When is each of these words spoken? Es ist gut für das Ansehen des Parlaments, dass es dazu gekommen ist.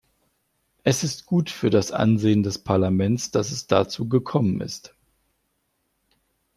Es 0.83 1.03
ist 1.03 1.27
gut 1.27 1.51
für 1.51 1.69
das 1.69 1.91
Ansehen 1.91 2.41
des 2.41 2.57
Parlaments, 2.57 3.29
dass 3.29 3.51
es 3.51 3.67
dazu 3.67 4.09
gekommen 4.09 4.59
ist. 4.59 4.95